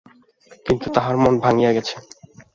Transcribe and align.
কিন্তু 0.65 0.87
তাহার 0.95 1.15
মন 1.17 1.33
ভাঙিয়া 1.43 1.71
গেছে। 1.73 1.95